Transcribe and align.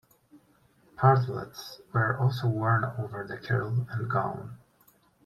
Partlets 0.97 1.79
were 1.93 2.17
also 2.19 2.47
worn 2.47 2.85
over 2.85 3.23
the 3.23 3.37
kirtle 3.37 3.85
and 3.91 4.09
gown. 4.09 4.57